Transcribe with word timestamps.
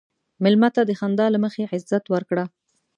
مېلمه 0.43 0.69
ته 0.75 0.81
د 0.85 0.91
خندا 0.99 1.25
له 1.33 1.39
مخې 1.43 1.69
عزت 1.73 2.03
ورکړه. 2.13 2.43